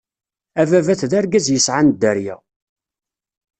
[0.61, 2.35] Ababat d argaz yesɛan dderya.